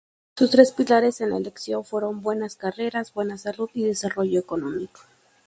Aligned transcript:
Sus 0.35 0.49
tres 0.49 0.71
pilares 0.71 1.21
en 1.21 1.29
la 1.29 1.37
elección 1.37 1.85
fueron: 1.85 2.23
"buenas 2.23 2.55
carreteras, 2.55 3.13
buena 3.13 3.37
salud 3.37 3.69
y 3.75 3.83
desarrollo 3.83 4.39
económico". 4.39 5.01